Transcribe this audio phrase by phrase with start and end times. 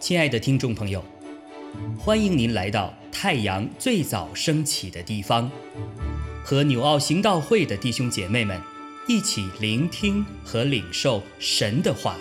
[0.00, 1.04] 亲爱的听众朋友，
[1.96, 5.48] 欢迎您来到太阳最早升起的地方，
[6.42, 8.60] 和纽奥行道会的弟兄姐妹们
[9.06, 12.16] 一起聆听和领受神的话。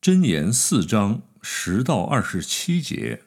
[0.00, 3.22] 箴言四章十到二十七节，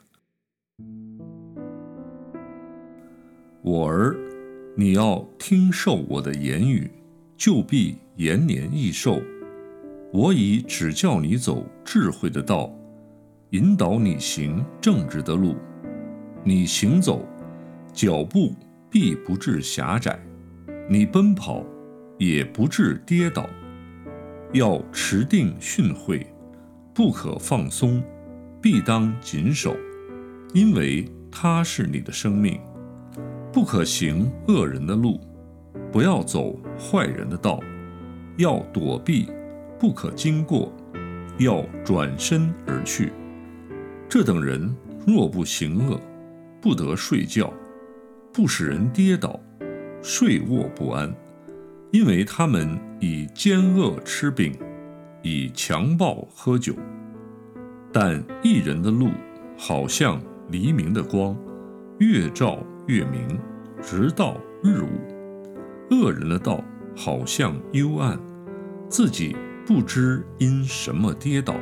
[3.65, 4.15] 我儿。
[4.75, 6.87] 你要听受我的言语，
[7.35, 9.19] 就必延年益寿。
[10.13, 12.71] 我已指教你走智慧的道，
[13.49, 15.55] 引导你行正直的路。
[16.43, 17.27] 你行走，
[17.91, 18.53] 脚步
[18.91, 20.11] 必不致狭窄；
[20.87, 21.65] 你奔跑，
[22.19, 23.49] 也不致跌倒。
[24.53, 26.23] 要持定训诲，
[26.93, 28.03] 不可放松，
[28.61, 29.75] 必当谨守，
[30.53, 32.59] 因为它是你的生命。
[33.55, 35.17] 不可行恶人的路，
[35.89, 37.57] 不要走坏人的道，
[38.35, 39.31] 要躲避，
[39.79, 40.69] 不可经过，
[41.37, 43.13] 要转身而去。
[44.09, 44.75] 这等人
[45.07, 45.97] 若不行恶，
[46.61, 47.53] 不得睡觉，
[48.33, 49.39] 不使人跌倒，
[50.03, 51.15] 睡卧不安，
[51.93, 54.53] 因为他们以奸恶吃饼，
[55.23, 56.75] 以强暴喝酒。
[57.93, 59.11] 但一人的路，
[59.57, 61.33] 好像黎明的光，
[61.99, 62.61] 越照。
[62.87, 63.19] 越明，
[63.85, 64.87] 直到日午；
[65.91, 66.59] 恶人的道
[66.97, 68.19] 好像幽暗，
[68.89, 71.53] 自己不知因什么跌倒。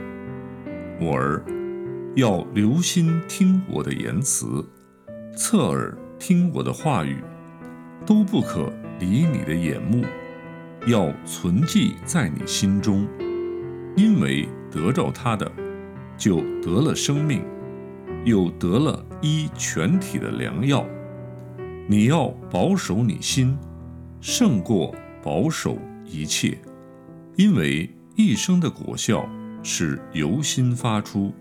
[1.02, 1.44] 我儿，
[2.16, 4.66] 要留心听我的言辞，
[5.36, 7.18] 侧耳听我的话语，
[8.06, 10.06] 都不可离你的眼目，
[10.88, 13.06] 要存记在你心中，
[13.98, 15.52] 因为得着他的，
[16.18, 17.44] 就得了生命，
[18.24, 20.86] 又得了医全体的良药。
[21.86, 23.58] 你要保守你心，
[24.22, 26.58] 胜过保守一切，
[27.36, 29.27] 因为一生的果效
[29.61, 31.33] 是由心发出。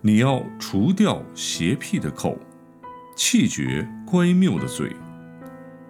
[0.00, 2.38] 你要除掉邪僻的口，
[3.16, 4.92] 气绝乖谬的嘴。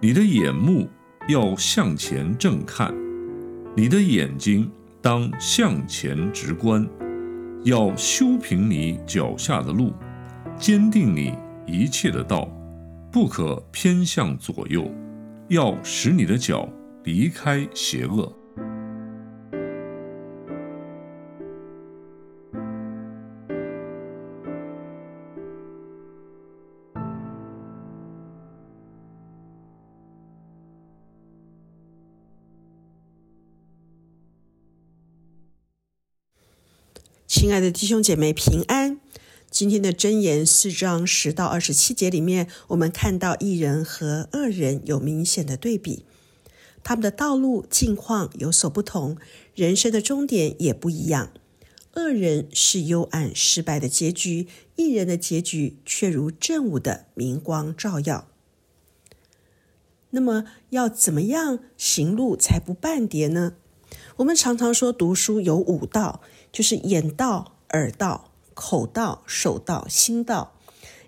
[0.00, 0.88] 你的眼目
[1.28, 2.94] 要向前正看，
[3.76, 4.70] 你的眼睛
[5.02, 6.88] 当向前直观，
[7.64, 9.92] 要修平你脚下的路，
[10.56, 11.34] 坚定你
[11.66, 12.48] 一切的道。
[13.10, 14.88] 不可偏向左右，
[15.48, 16.68] 要使你的脚
[17.04, 18.32] 离开邪恶。
[37.26, 39.00] 亲爱的弟兄姐妹，平安。
[39.50, 46.04] 今天的箴言四章十到二十七节里面，我们看到一人和恶人有明显的对比，
[46.84, 49.16] 他们的道路境况有所不同，
[49.54, 51.32] 人生的终点也不一样。
[51.94, 58.28] 恶人是幽暗失败的结局，一人的结局却如正午的明光照耀。
[60.10, 63.54] 那么，要怎么样行路才不半跌呢？
[64.16, 66.20] 我们常常说读书有五道，
[66.52, 68.27] 就是眼道、耳道。
[68.60, 70.52] 口道、手道、心道，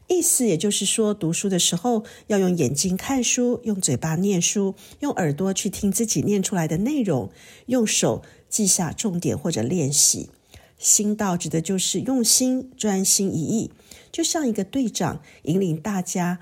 [0.06, 7.33] 意思也就是说，读书的时候要用眼睛看书，用嘴巴念书，用耳朵去听自己念出来的内容，
[7.66, 10.31] 用手记下重点或者练习。
[10.78, 13.72] 心道指的就是用心、专心一意，
[14.12, 16.39] 就像一个队长引领大家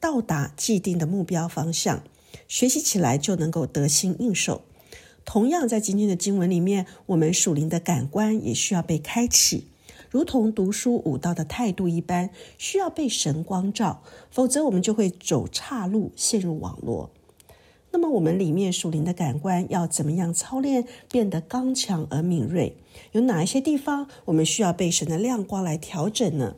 [0.00, 2.02] 到达既定的目标方向，
[2.48, 4.62] 学习起来就能够得心应手。
[5.26, 9.66] 同样，在今天的经文里面，我们属灵的感官也需要被开启。
[10.16, 17.10] 如同读书悟道的态度一般，需要被神光照，否则我们就会走岔路，陷入网络。
[17.90, 22.78] 那么，我们里面属灵的感官要怎么样操练，变得刚强而敏锐？
[23.12, 26.56] 有哪一些地方我们需要被神的亮光来调整呢？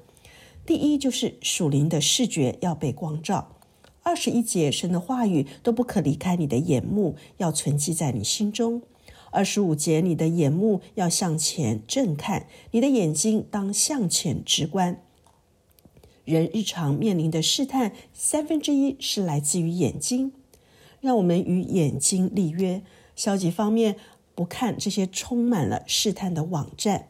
[0.64, 3.56] 第一，就是属灵的视觉要被光照。
[4.05, 8.82] 二十一节，神的话语都不可离开你的眼目，要存记在你心中。
[9.30, 15.02] 二十五节，你的眼目要向前正看，你的眼睛当向前直观。
[16.25, 20.32] 人日常面临的试探，三分之一是来自于眼睛。
[21.00, 22.82] 让我们与眼睛立约。
[23.14, 23.96] 消极方面，
[24.34, 27.08] 不看这些充满了试探的网站、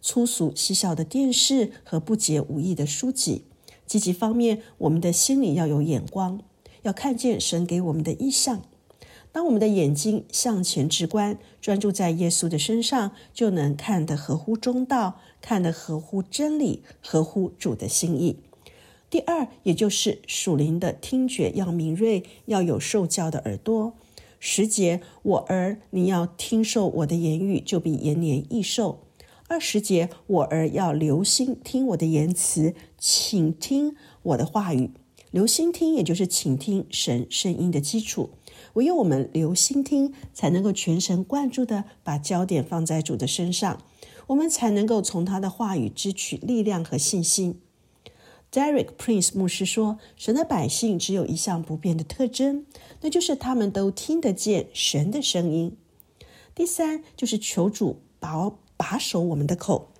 [0.00, 3.44] 粗俗嬉笑的电视和不洁无益的书籍。
[3.86, 6.40] 积极方面，我们的心里要有眼光，
[6.82, 8.62] 要看见神给我们的意象。
[9.34, 18.38] 当我们的眼睛向前直观，专注在耶稣的身上，就能看得合乎中道，看得合乎真理，合乎主的心意。
[19.10, 23.94] 第二，也就是属灵的听觉要敏锐，要有受教的耳朵。
[24.38, 29.00] 十节，我儿，你要听受我的言语，就比延年益寿。
[29.48, 34.92] 二十节，我儿要留心听我的言辞，请听我的话语。
[35.34, 38.30] 留心听，也就是倾听神声音的基础。
[38.74, 43.82] 唯有我们留心听，才能够全神贯注的把焦点放在主的身上，
[44.28, 47.60] 我们才能够从他的话语支取力量和信心。
[48.52, 52.64] Derek Prince 牧师说：“神的百姓只有一项不变的特征，
[53.00, 55.76] 那就是他们都听得见神的声音。
[56.54, 59.90] 第三，就是求主保把守我们的口，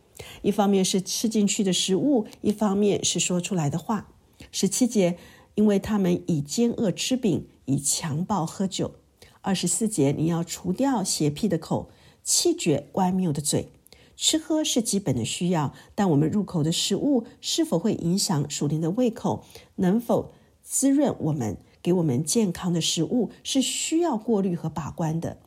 [0.42, 4.10] 一方面是吃进去的食物，一方面是说出来的话。”
[4.56, 5.18] 十七节，
[5.56, 8.94] 因为他们以奸恶吃饼，以强暴喝酒。
[9.40, 11.90] 二十四节，你要除掉邪僻的口，
[12.22, 13.70] 气绝乖谬的嘴。
[14.14, 20.30] 吃喝是基本的需要，但我们入口的食物是否会影响属灵的胃口，能否
[20.62, 25.38] 滋润我们，给我们健康的食物，是需要过滤和把关的。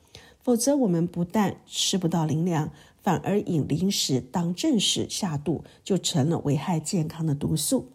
[0.44, 2.71] 否则，我们不但吃不到灵粮，
[3.01, 7.88] 反而饮零食当正食下肚，就成了危害健康的毒素。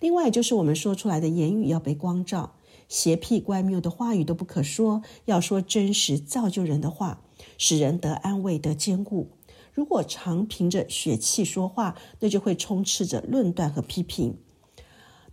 [0.00, 2.54] 另外，就是我们说出来的言语要被光照，
[2.88, 7.22] 邪僻乖谬的话语都不可说，要说真实造就人的话，
[7.58, 9.30] 使人得安慰、得坚固。
[9.72, 14.38] 如果常凭着血气说话，那就会充斥着论断和批评。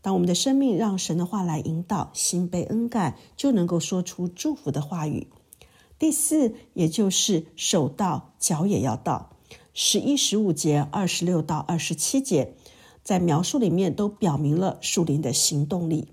[0.01, 5.27] 当我们的生命让神的话来引导，心被恩感，就能够说出祝福的话语。
[5.97, 9.29] 第四，也就是手到脚也要到。
[9.73, 12.55] 十一、十五节、二十六到二十七节。
[13.03, 16.07] 在描述里面都表明了树林的行动力。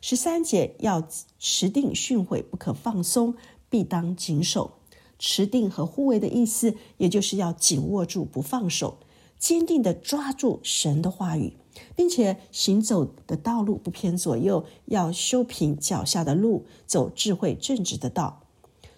[0.00, 1.06] 十三节要
[1.38, 3.34] 持定训诲，不可放松，
[3.68, 4.72] 必当谨守。
[5.18, 8.98] 持定和护卫的意思，也就是要紧握住不放手，
[9.38, 11.54] 坚定的抓住神的话语，
[11.96, 18.42] 并且行走的道路不偏左右，要修平脚下的路，走智慧正直的道。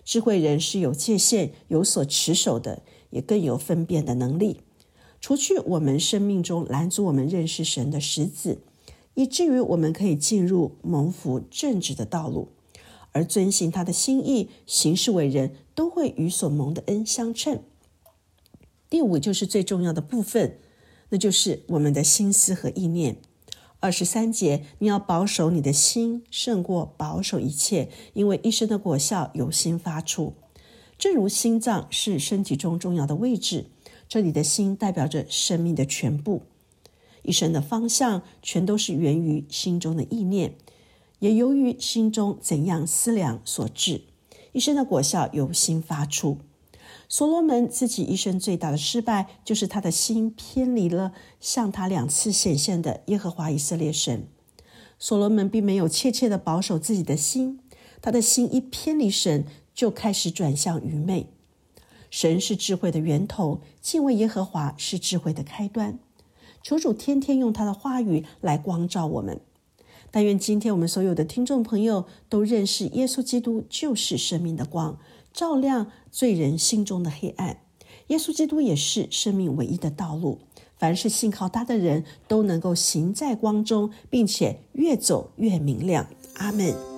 [0.05, 4.63] 智慧人是有界限、有所持守的，也更有分辨的能力。
[5.21, 8.63] 除去我们生命中拦阻我们认识神的石子，
[9.15, 12.49] 以至于我们可以进入蒙福正直的道路，
[13.13, 17.61] 而遵行他的心意，行事为人，都会与所蒙的恩相称。
[18.89, 20.59] 第五就是最重要的部分，
[21.11, 23.17] 那就是我们的心思和意念。
[23.81, 30.35] 二十三节，你要保守你的心，胜过保守一切，因为一生的果效由心发出。
[30.97, 33.67] 正如心脏是身体中重要的位置。
[34.09, 36.43] 这里的心代表着生命的全部，
[37.23, 40.55] 一生的方向全都是源于心中的意念，
[41.19, 44.03] 也由于心中怎样思量所致。
[44.53, 46.39] 一生的果效由心发出。
[47.07, 54.27] 所罗门自己一生最大的失败，就是他的心偏离了向他两次显现的耶和华以色列神。
[54.99, 57.61] 所罗门并没有切切的保守自己的心，
[58.01, 59.45] 他的心一偏离神，
[59.75, 61.27] 就开始转向愚昧。
[62.11, 65.99] 神是智慧的源头，敬畏耶和华是智慧的开端。
[66.63, 69.41] 求主天天用他的话语来光照我们。
[70.11, 74.99] 但愿今天我们所有的听众朋友都认识耶稣基督就是生命的光，
[75.33, 77.59] 照亮罪人心中的黑暗。
[78.09, 80.39] 耶稣基督也是生命唯一的道路。
[80.79, 86.07] 凡是信靠他的人都能够行在光中，并且越走越明亮。
[86.37, 86.98] 阿门。